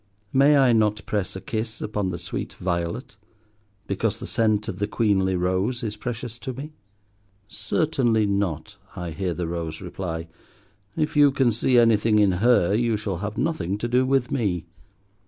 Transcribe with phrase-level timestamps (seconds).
[0.33, 3.17] May I not press a kiss upon the sweet violet,
[3.85, 6.73] because the scent of the queenly rose is precious to me?
[7.47, 10.27] "Certainly not," I hear the Rose reply.
[10.95, 14.65] "If you can see anything in her, you shall have nothing to do with me."